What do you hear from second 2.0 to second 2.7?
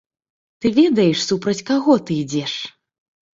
ты ідзеш?